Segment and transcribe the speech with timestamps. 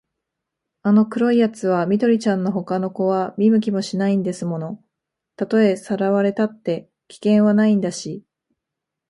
[0.81, 4.83] あの黒いやつは緑ちゃんのほかの子は見向きもしないんですもの。
[5.35, 8.25] たとえさらわれたって、危険はないんだし、